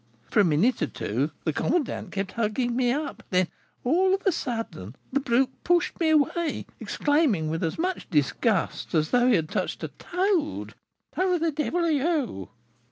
[0.31, 3.47] For a minute or two the commandant kept hugging me up, then,
[3.83, 9.11] all of a sudden, the brute pushed me away, exclaiming with as much disgust as
[9.11, 10.73] though he had touched a toad,
[11.15, 12.49] 'Who the devil are you?'